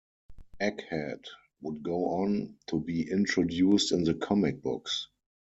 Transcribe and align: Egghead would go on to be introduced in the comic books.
Egghead 0.59 1.25
would 1.61 1.83
go 1.83 2.05
on 2.23 2.57
to 2.65 2.79
be 2.79 3.07
introduced 3.11 3.91
in 3.91 4.03
the 4.03 4.15
comic 4.15 4.63
books. 4.63 5.09